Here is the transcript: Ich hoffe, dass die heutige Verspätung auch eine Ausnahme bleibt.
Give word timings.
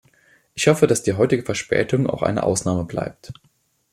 Ich 0.55 0.67
hoffe, 0.67 0.87
dass 0.87 1.03
die 1.03 1.13
heutige 1.13 1.43
Verspätung 1.43 2.07
auch 2.07 2.23
eine 2.23 2.41
Ausnahme 2.41 2.85
bleibt. 2.85 3.33